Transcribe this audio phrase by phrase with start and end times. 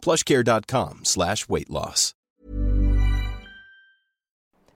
[0.00, 2.14] plushcare.com slash weight loss.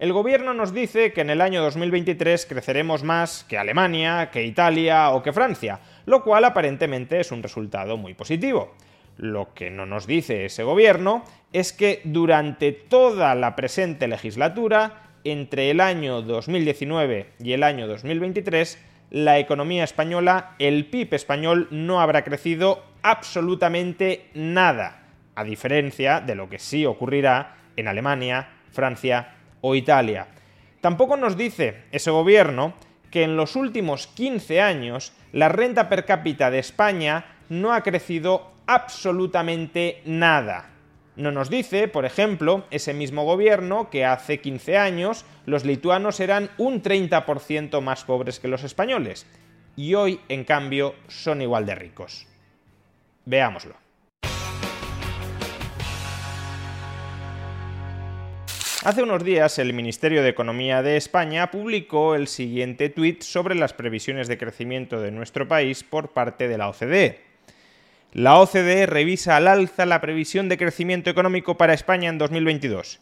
[0.00, 5.10] El gobierno nos dice que en el año 2023 creceremos más que Alemania, que Italia
[5.10, 8.74] o que Francia, lo cual aparentemente es un resultado muy positivo.
[9.16, 15.70] Lo que no nos dice ese gobierno es que durante toda la presente legislatura, entre
[15.70, 18.78] el año 2019 y el año 2023,
[19.10, 25.03] la economía española, el PIB español no habrá crecido absolutamente nada
[25.34, 30.28] a diferencia de lo que sí ocurrirá en Alemania, Francia o Italia.
[30.80, 32.74] Tampoco nos dice ese gobierno
[33.10, 38.52] que en los últimos 15 años la renta per cápita de España no ha crecido
[38.66, 40.70] absolutamente nada.
[41.16, 46.50] No nos dice, por ejemplo, ese mismo gobierno que hace 15 años los lituanos eran
[46.58, 49.26] un 30% más pobres que los españoles
[49.76, 52.26] y hoy, en cambio, son igual de ricos.
[53.24, 53.83] Veámoslo.
[58.84, 63.72] Hace unos días el Ministerio de Economía de España publicó el siguiente tuit sobre las
[63.72, 67.22] previsiones de crecimiento de nuestro país por parte de la OCDE.
[68.12, 73.00] La OCDE revisa al alza la previsión de crecimiento económico para España en 2022,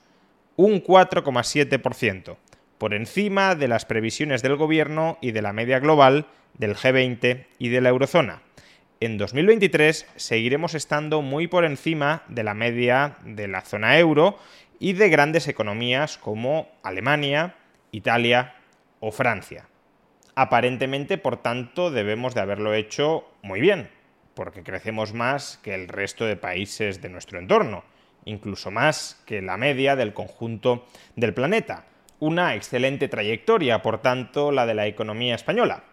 [0.55, 2.37] un 4,7%,
[2.79, 7.71] por encima de las previsiones del Gobierno y de la media global del G20 y
[7.71, 8.41] de la eurozona.
[9.03, 14.39] En 2023 seguiremos estando muy por encima de la media de la zona euro
[14.83, 17.55] y de grandes economías como Alemania,
[17.93, 18.57] Italia
[18.99, 19.69] o Francia.
[20.35, 23.91] Aparentemente, por tanto, debemos de haberlo hecho muy bien,
[24.35, 27.85] porque crecemos más que el resto de países de nuestro entorno,
[28.25, 31.87] incluso más que la media del conjunto del planeta.
[32.19, 35.85] Una excelente trayectoria, por tanto, la de la economía española.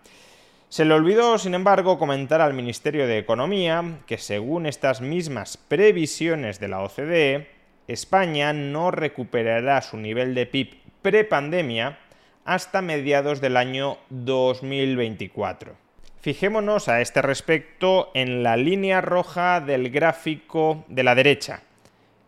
[0.67, 6.59] Se le olvidó, sin embargo, comentar al Ministerio de Economía que según estas mismas previsiones
[6.59, 7.58] de la OCDE,
[7.89, 11.97] España no recuperará su nivel de PIB prepandemia
[12.45, 15.73] hasta mediados del año 2024.
[16.22, 21.63] Fijémonos a este respecto en la línea roja del gráfico de la derecha.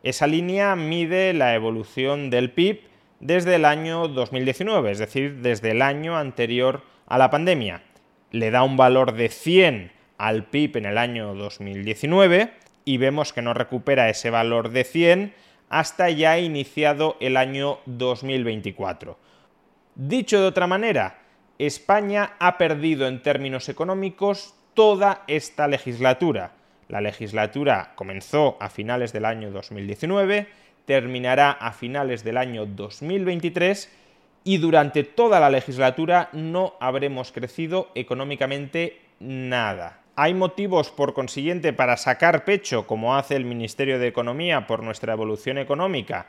[0.01, 2.79] Esa línea mide la evolución del PIB
[3.19, 7.83] desde el año 2019, es decir, desde el año anterior a la pandemia.
[8.31, 12.51] Le da un valor de 100 al PIB en el año 2019
[12.83, 19.17] y vemos que no recupera ese valor de 100 hasta ya iniciado el año 2024.
[19.95, 21.21] Dicho de otra manera,
[21.57, 26.51] España ha perdido en términos económicos toda esta legislatura.
[26.89, 30.49] La legislatura comenzó a finales del año 2019,
[30.85, 33.89] terminará a finales del año 2023
[34.43, 40.00] y durante toda la legislatura no habremos crecido económicamente nada.
[40.15, 45.13] ¿Hay motivos, por consiguiente, para sacar pecho, como hace el Ministerio de Economía, por nuestra
[45.13, 46.27] evolución económica?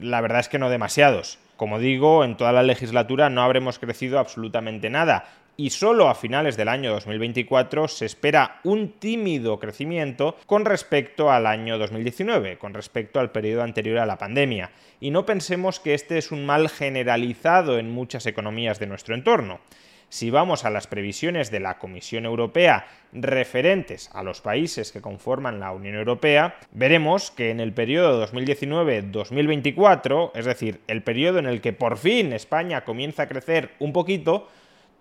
[0.00, 1.38] La verdad es que no demasiados.
[1.56, 5.24] Como digo, en toda la legislatura no habremos crecido absolutamente nada
[5.56, 11.46] y solo a finales del año 2024 se espera un tímido crecimiento con respecto al
[11.46, 14.70] año 2019, con respecto al periodo anterior a la pandemia.
[15.00, 19.60] Y no pensemos que este es un mal generalizado en muchas economías de nuestro entorno.
[20.08, 25.58] Si vamos a las previsiones de la Comisión Europea referentes a los países que conforman
[25.58, 31.60] la Unión Europea, veremos que en el periodo 2019-2024, es decir, el periodo en el
[31.60, 34.48] que por fin España comienza a crecer un poquito,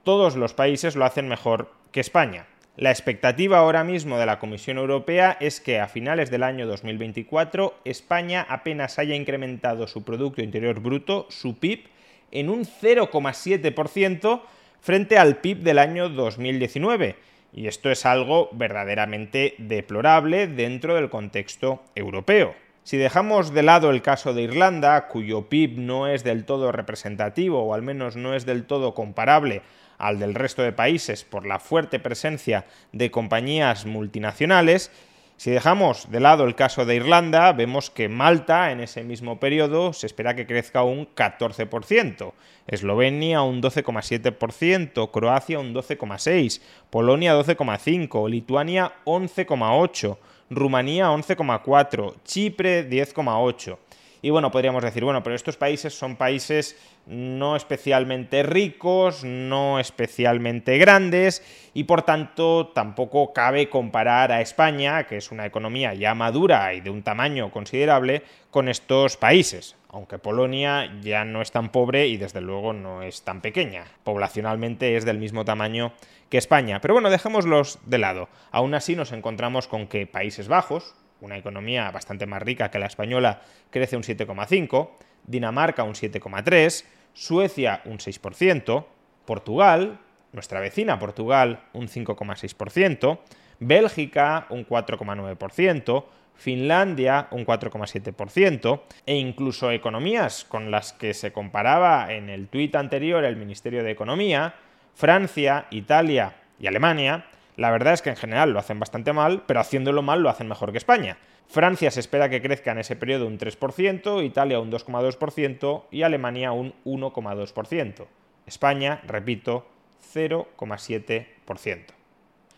[0.04, 2.48] todos los países lo hacen mejor que España.
[2.76, 7.80] La expectativa ahora mismo de la Comisión Europea es que a finales del año 2024
[7.86, 11.86] España apenas haya incrementado su Producto Interior Bruto, su PIB,
[12.32, 14.42] en un 0,7%
[14.86, 17.16] frente al PIB del año 2019.
[17.52, 22.54] Y esto es algo verdaderamente deplorable dentro del contexto europeo.
[22.84, 27.64] Si dejamos de lado el caso de Irlanda, cuyo PIB no es del todo representativo
[27.64, 29.64] o al menos no es del todo comparable
[29.98, 34.92] al del resto de países por la fuerte presencia de compañías multinacionales,
[35.38, 39.92] si dejamos de lado el caso de Irlanda, vemos que Malta en ese mismo periodo
[39.92, 42.32] se espera que crezca un 14%,
[42.68, 50.18] Eslovenia un 12,7%, Croacia un 12,6%, Polonia 12,5%, Lituania 11,8%,
[50.50, 53.78] Rumanía 11,4%, Chipre 10,8%.
[54.26, 56.76] Y bueno, podríamos decir, bueno, pero estos países son países
[57.06, 61.44] no especialmente ricos, no especialmente grandes
[61.76, 66.82] y por tanto tampoco cabe comparar a España, que es una economía ya madura y
[66.82, 72.18] de un tamaño considerable, con estos países, aunque Polonia ya no es tan pobre y
[72.18, 73.86] desde luego no es tan pequeña.
[74.04, 75.94] Poblacionalmente es del mismo tamaño
[76.30, 76.82] que España.
[76.82, 78.30] Pero bueno, dejémoslos de lado.
[78.50, 82.86] Aún así nos encontramos con que Países Bajos, una economía bastante más rica que la
[82.86, 84.90] española, crece un 7,5%,
[85.28, 86.84] Dinamarca un 7,3%,
[87.14, 88.86] Suecia un 6%,
[89.26, 90.00] Portugal,
[90.34, 93.20] nuestra vecina Portugal, un 5,6%,
[93.60, 102.30] Bélgica un 4,9%, Finlandia un 4,7% e incluso economías con las que se comparaba en
[102.30, 104.56] el tuit anterior el Ministerio de Economía,
[104.94, 107.26] Francia, Italia y Alemania,
[107.58, 110.48] la verdad es que en general lo hacen bastante mal, pero haciéndolo mal lo hacen
[110.48, 111.18] mejor que España.
[111.48, 116.52] Francia se espera que crezca en ese periodo un 3%, Italia un 2,2% y Alemania
[116.52, 118.06] un 1,2%.
[118.46, 119.66] España, repito,
[120.14, 121.86] 0,7%.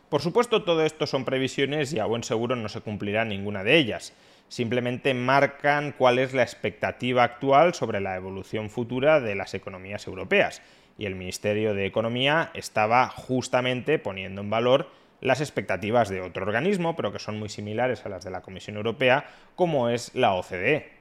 [0.10, 3.78] Por supuesto, todo esto son previsiones y a buen seguro no se cumplirá ninguna de
[3.78, 4.14] ellas.
[4.48, 10.62] Simplemente marcan cuál es la expectativa actual sobre la evolución futura de las economías europeas.
[10.98, 14.90] Y el Ministerio de Economía estaba justamente poniendo en valor
[15.22, 18.78] las expectativas de otro organismo, pero que son muy similares a las de la Comisión
[18.78, 20.92] Europea, como es la OCDE.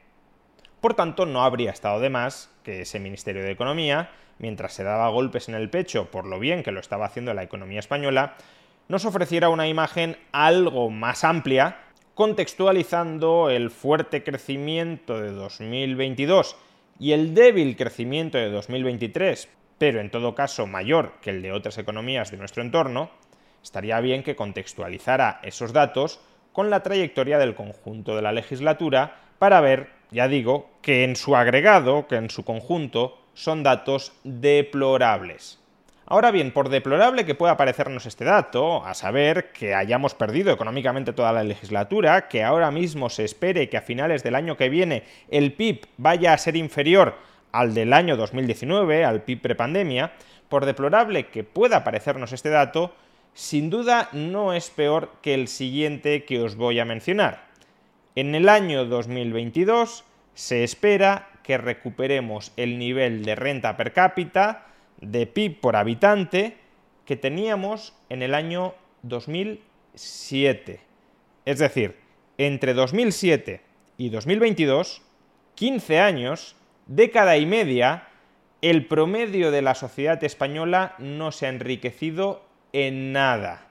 [0.81, 5.08] Por tanto, no habría estado de más que ese Ministerio de Economía, mientras se daba
[5.08, 8.37] golpes en el pecho por lo bien que lo estaba haciendo la economía española,
[8.88, 11.78] nos ofreciera una imagen algo más amplia,
[12.14, 16.56] contextualizando el fuerte crecimiento de 2022
[16.98, 19.48] y el débil crecimiento de 2023,
[19.78, 23.11] pero en todo caso mayor que el de otras economías de nuestro entorno,
[23.62, 26.20] estaría bien que contextualizara esos datos
[26.52, 31.37] con la trayectoria del conjunto de la legislatura para ver, ya digo, que en su
[31.37, 35.58] agregado, que en su conjunto, son datos deplorables.
[36.08, 41.12] Ahora bien, por deplorable que pueda parecernos este dato, a saber que hayamos perdido económicamente
[41.12, 45.02] toda la legislatura, que ahora mismo se espere que a finales del año que viene
[45.29, 47.17] el PIB vaya a ser inferior
[47.61, 50.12] al del año 2019, al PIB prepandemia,
[50.49, 52.94] por deplorable que pueda parecernos este dato,
[53.32, 57.47] sin duda no es peor que el siguiente que os voy a mencionar.
[58.14, 60.05] En el año 2022
[60.35, 64.67] se espera que recuperemos el nivel de renta per cápita
[65.00, 66.56] de PIB por habitante
[67.05, 70.81] que teníamos en el año 2007.
[71.44, 71.97] Es decir,
[72.38, 73.61] entre 2007
[73.97, 75.03] y 2022,
[75.55, 76.56] 15 años,
[76.86, 78.08] década y media,
[78.62, 82.42] el promedio de la sociedad española no se ha enriquecido
[82.72, 83.66] en nada.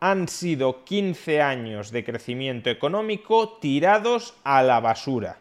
[0.00, 5.38] Han sido 15 años de crecimiento económico tirados a la basura.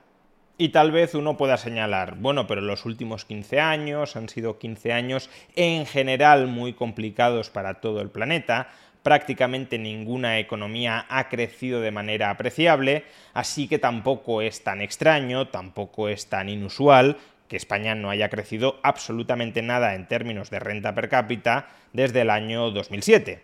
[0.57, 4.93] Y tal vez uno pueda señalar, bueno, pero los últimos 15 años han sido 15
[4.93, 8.69] años en general muy complicados para todo el planeta,
[9.05, 13.03] prácticamente ninguna economía ha crecido de manera apreciable,
[13.35, 17.17] así que tampoco es tan extraño, tampoco es tan inusual
[17.47, 22.31] que España no haya crecido absolutamente nada en términos de renta per cápita desde el
[22.31, 23.43] año 2007.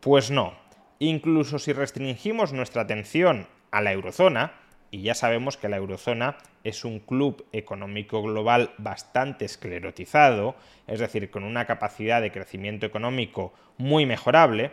[0.00, 0.54] Pues no,
[0.98, 4.54] incluso si restringimos nuestra atención a la eurozona,
[4.90, 10.56] y ya sabemos que la eurozona es un club económico global bastante esclerotizado,
[10.86, 14.72] es decir, con una capacidad de crecimiento económico muy mejorable,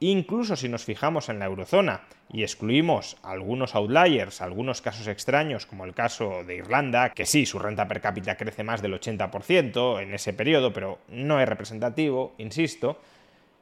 [0.00, 5.84] incluso si nos fijamos en la eurozona y excluimos algunos outliers, algunos casos extraños, como
[5.84, 10.14] el caso de Irlanda, que sí, su renta per cápita crece más del 80% en
[10.14, 13.00] ese periodo, pero no es representativo, insisto,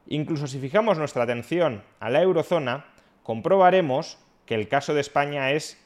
[0.08, 2.84] incluso si fijamos nuestra atención a la eurozona,
[3.22, 5.85] comprobaremos que el caso de España es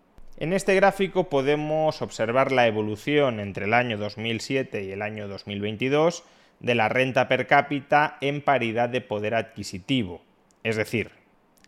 [0.37, 6.23] En este gráfico podemos observar la evolución entre el año 2007 y el año 2022
[6.59, 10.23] de la renta per cápita en paridad de poder adquisitivo.
[10.63, 11.11] Es decir,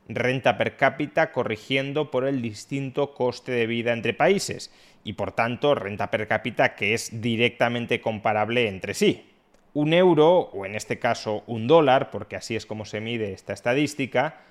[0.08, 4.72] renta per cápita corrigiendo por el distinto coste de vida entre países
[5.04, 9.30] y por tanto renta per cápita que es directamente comparable entre sí.
[9.74, 13.54] Un euro, o en este caso un dólar, porque así es como se mide esta
[13.54, 14.42] estadística,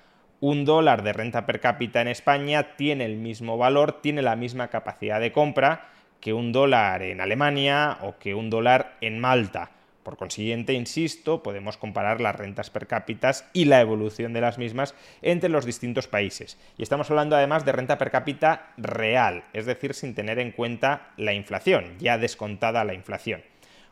[0.43, 4.67] un dólar de renta per cápita en España tiene el mismo valor, tiene la misma
[4.67, 5.87] capacidad de compra
[6.19, 9.71] que un dólar en Alemania o que un dólar en Malta.
[10.03, 14.95] Por consiguiente, insisto, podemos comparar las rentas per cápita y la evolución de las mismas
[15.21, 16.57] entre los distintos países.
[16.77, 21.13] Y estamos hablando además de renta per cápita real, es decir, sin tener en cuenta
[21.15, 23.43] la inflación, ya descontada la inflación.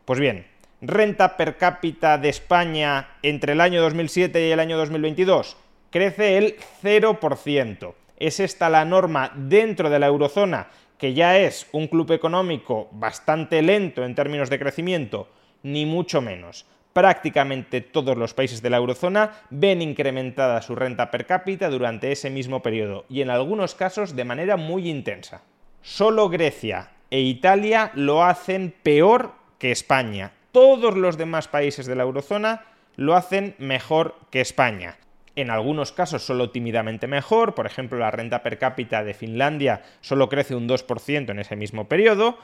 [0.03, 0.48] Pues bien,
[0.81, 5.55] renta per cápita de España entre el año 2007 y el año 2022
[5.91, 7.93] crece el 0%.
[8.17, 13.62] Es esta la norma dentro de la eurozona, que ya es un club económico bastante
[13.62, 15.27] lento en términos de crecimiento,
[15.63, 16.65] ni mucho menos.
[16.93, 22.29] Prácticamente todos los países de la eurozona ven incrementada su renta per cápita durante ese
[22.29, 25.41] mismo periodo y en algunos casos de manera muy intensa.
[25.81, 30.33] Solo Grecia e Italia lo hacen peor que España.
[30.51, 32.65] Todos los demás países de la eurozona
[32.98, 34.98] lo hacen mejor que España.
[35.36, 40.28] En algunos casos solo tímidamente mejor, por ejemplo la renta per cápita de Finlandia solo
[40.28, 42.38] crece un 2% en ese mismo periodo,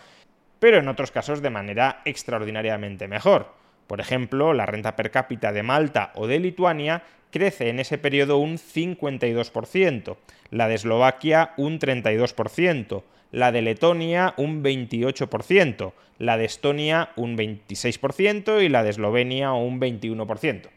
[0.59, 3.53] pero en otros casos de manera extraordinariamente mejor.
[3.87, 8.37] Por ejemplo, la renta per cápita de Malta o de Lituania crece en ese periodo
[8.37, 10.17] un 52%,
[10.51, 18.63] la de Eslovaquia un 32%, la de Letonia un 28%, la de Estonia un 26%
[18.63, 20.69] y la de Eslovenia un 21%.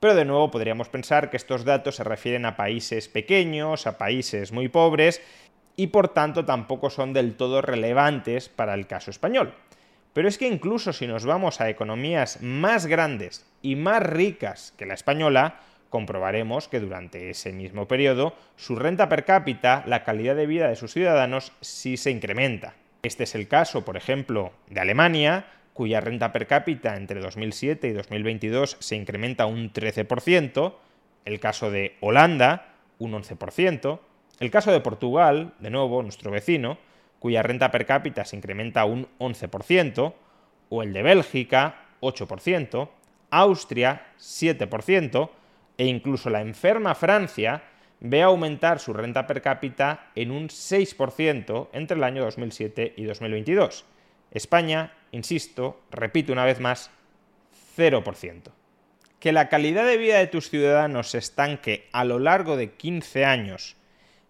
[0.00, 4.50] Pero de nuevo podríamos pensar que estos datos se refieren a países pequeños, a países
[4.50, 5.20] muy pobres,
[5.76, 9.54] y por tanto tampoco son del todo relevantes para el caso español.
[10.14, 14.86] Pero es que incluso si nos vamos a economías más grandes y más ricas que
[14.86, 20.46] la española, comprobaremos que durante ese mismo periodo su renta per cápita, la calidad de
[20.46, 22.74] vida de sus ciudadanos, sí se incrementa.
[23.02, 25.46] Este es el caso, por ejemplo, de Alemania,
[25.80, 30.74] cuya renta per cápita entre 2007 y 2022 se incrementa un 13%,
[31.24, 33.98] el caso de Holanda, un 11%,
[34.40, 36.76] el caso de Portugal, de nuevo, nuestro vecino,
[37.18, 40.12] cuya renta per cápita se incrementa un 11%,
[40.68, 42.90] o el de Bélgica, 8%,
[43.30, 45.30] Austria, 7%,
[45.78, 47.62] e incluso la enferma Francia
[48.00, 53.86] ve aumentar su renta per cápita en un 6% entre el año 2007 y 2022.
[54.30, 56.90] España, insisto, repito una vez más,
[57.76, 58.52] 0%.
[59.18, 63.24] Que la calidad de vida de tus ciudadanos se estanque a lo largo de 15
[63.24, 63.76] años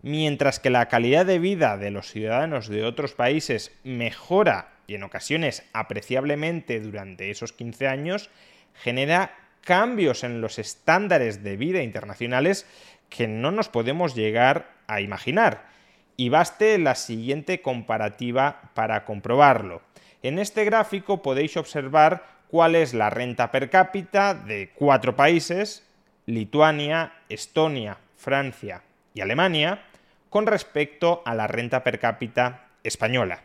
[0.03, 5.03] mientras que la calidad de vida de los ciudadanos de otros países mejora y en
[5.03, 8.31] ocasiones apreciablemente durante esos 15 años,
[8.75, 12.67] genera cambios en los estándares de vida internacionales
[13.09, 15.69] que no nos podemos llegar a imaginar.
[16.17, 19.83] Y baste la siguiente comparativa para comprobarlo.
[20.23, 25.87] En este gráfico podéis observar cuál es la renta per cápita de cuatro países,
[26.27, 28.83] Lituania, Estonia, Francia
[29.15, 29.85] y Alemania,
[30.29, 33.45] con respecto a la renta per cápita española.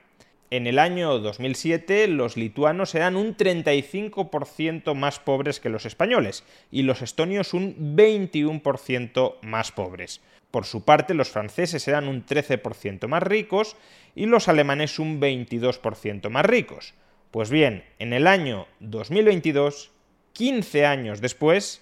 [0.51, 6.84] En el año 2007 los lituanos eran un 35% más pobres que los españoles y
[6.84, 10.22] los estonios un 21% más pobres.
[10.51, 13.75] Por su parte, los franceses eran un 13% más ricos
[14.15, 16.93] y los alemanes un 22% más ricos.
[17.31, 19.91] Pues bien, en el año 2022,
[20.33, 21.81] 15 años después,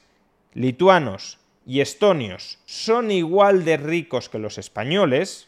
[0.54, 5.48] lituanos y estonios son igual de ricos que los españoles,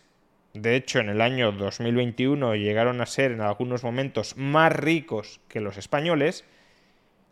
[0.53, 5.60] de hecho en el año 2021 llegaron a ser en algunos momentos más ricos que
[5.60, 6.45] los españoles,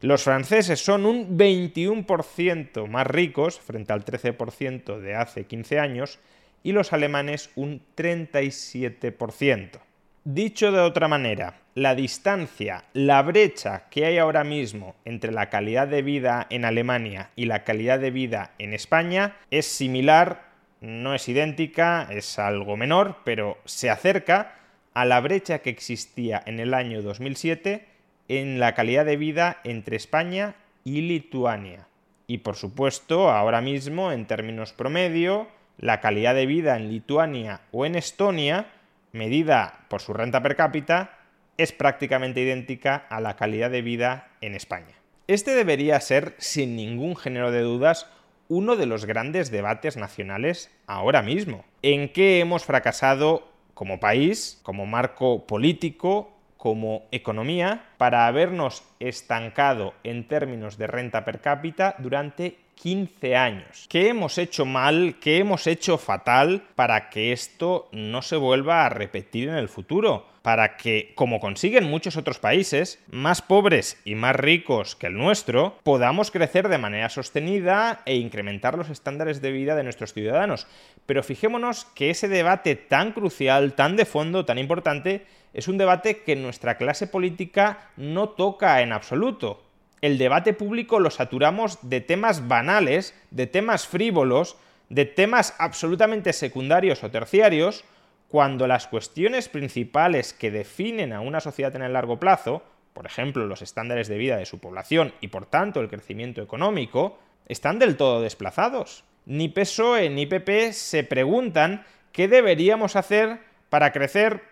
[0.04, 6.20] los franceses son un 21% más ricos frente al 13% de hace 15 años
[6.62, 9.80] y los alemanes un 37%.
[10.26, 15.88] Dicho de otra manera, la distancia, la brecha que hay ahora mismo entre la calidad
[15.88, 20.50] de vida en Alemania y la calidad de vida en España es similar,
[20.82, 24.56] no es idéntica, es algo menor, pero se acerca
[24.94, 27.93] a la brecha que existía en el año 2007
[28.28, 31.88] en la calidad de vida entre España y Lituania.
[32.28, 37.86] Y por supuesto, ahora mismo, en términos promedio, la calidad de vida en Lituania o
[37.86, 38.68] en Estonia,
[39.12, 41.18] medida por su renta per cápita,
[41.58, 44.96] es prácticamente idéntica a la calidad de vida en España.
[45.28, 48.10] Este debería ser, sin ningún género de dudas,
[48.50, 51.64] uno de los grandes debates nacionales ahora mismo.
[51.82, 56.32] ¿En qué hemos fracasado como país, como marco político,
[56.64, 63.86] como economía, para habernos estancado en términos de renta per cápita durante 15 años.
[63.90, 65.16] ¿Qué hemos hecho mal?
[65.20, 70.28] ¿Qué hemos hecho fatal para que esto no se vuelva a repetir en el futuro?
[70.42, 75.78] Para que, como consiguen muchos otros países, más pobres y más ricos que el nuestro,
[75.84, 80.68] podamos crecer de manera sostenida e incrementar los estándares de vida de nuestros ciudadanos.
[81.06, 86.24] Pero fijémonos que ese debate tan crucial, tan de fondo, tan importante, es un debate
[86.24, 89.62] que nuestra clase política no toca en absoluto
[90.04, 94.58] el debate público lo saturamos de temas banales, de temas frívolos,
[94.90, 97.86] de temas absolutamente secundarios o terciarios,
[98.28, 103.48] cuando las cuestiones principales que definen a una sociedad en el largo plazo, por ejemplo
[103.48, 107.18] los estándares de vida de su población y por tanto el crecimiento económico,
[107.48, 109.06] están del todo desplazados.
[109.26, 114.44] Ni PSOE ni PP se preguntan qué deberíamos hacer para crecer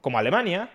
[0.00, 0.70] como Alemania,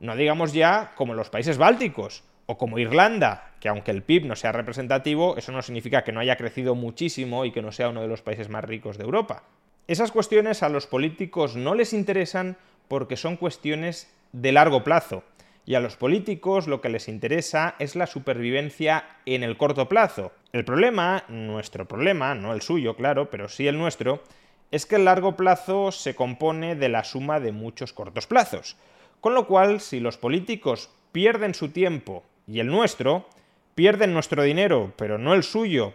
[0.00, 4.34] no digamos ya como los países bálticos, o como Irlanda, que aunque el PIB no
[4.34, 8.00] sea representativo, eso no significa que no haya crecido muchísimo y que no sea uno
[8.00, 9.42] de los países más ricos de Europa.
[9.86, 12.56] Esas cuestiones a los políticos no les interesan
[12.88, 15.24] porque son cuestiones de largo plazo.
[15.66, 20.32] Y a los políticos lo que les interesa es la supervivencia en el corto plazo.
[20.54, 24.22] El problema, nuestro problema, no el suyo, claro, pero sí el nuestro,
[24.70, 28.78] es que el largo plazo se compone de la suma de muchos cortos plazos.
[29.20, 33.28] Con lo cual, si los políticos pierden su tiempo y el nuestro,
[33.74, 35.92] pierden nuestro dinero, pero no el suyo,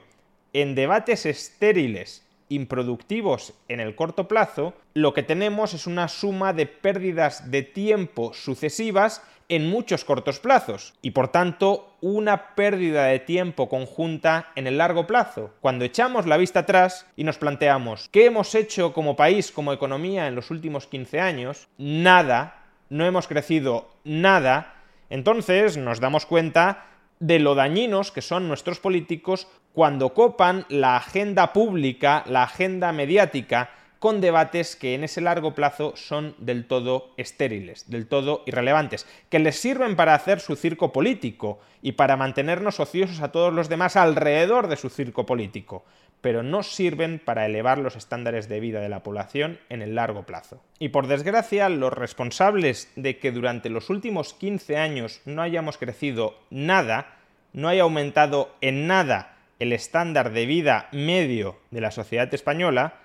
[0.54, 6.68] en debates estériles, improductivos en el corto plazo, lo que tenemos es una suma de
[6.68, 13.68] pérdidas de tiempo sucesivas en muchos cortos plazos y por tanto una pérdida de tiempo
[13.70, 15.52] conjunta en el largo plazo.
[15.62, 20.28] Cuando echamos la vista atrás y nos planteamos qué hemos hecho como país, como economía
[20.28, 24.83] en los últimos 15 años, nada, no hemos crecido nada
[25.14, 26.88] entonces nos damos cuenta
[27.20, 33.70] de lo dañinos que son nuestros políticos cuando copan la agenda pública, la agenda mediática,
[34.04, 39.40] con debates que en ese largo plazo son del todo estériles, del todo irrelevantes, que
[39.40, 43.96] les sirven para hacer su circo político y para mantenernos ociosos a todos los demás
[43.96, 45.86] alrededor de su circo político,
[46.20, 50.24] pero no sirven para elevar los estándares de vida de la población en el largo
[50.24, 50.62] plazo.
[50.80, 56.38] Y por desgracia, los responsables de que durante los últimos 15 años no hayamos crecido
[56.50, 57.20] nada,
[57.54, 62.96] no haya aumentado en nada el estándar de vida medio de la sociedad española,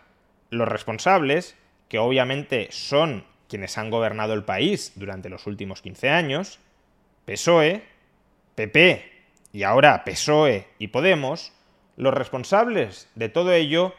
[0.51, 1.57] los responsables,
[1.89, 6.59] que obviamente son quienes han gobernado el país durante los últimos 15 años,
[7.25, 7.83] PSOE,
[8.55, 9.13] PP
[9.53, 11.53] y ahora PSOE y Podemos,
[11.97, 13.95] los responsables de todo ello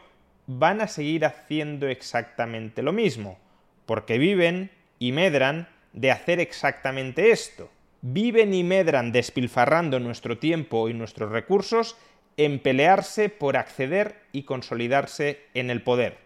[0.48, 3.38] van a seguir haciendo exactamente lo mismo,
[3.86, 7.70] porque viven y medran de hacer exactamente esto.
[8.02, 11.98] Viven y medran despilfarrando nuestro tiempo y nuestros recursos
[12.38, 16.18] en pelearse por acceder y consolidarse en el poder,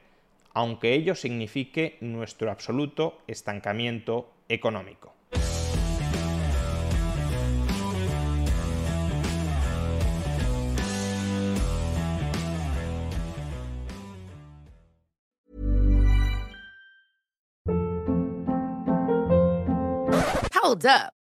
[0.53, 5.13] aunque ello signifique nuestro absoluto estancamiento económico.
[20.73, 21.22] Hold up.